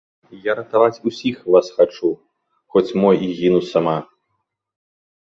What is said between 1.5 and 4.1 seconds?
вас хачу, хоць мо і гіну сама.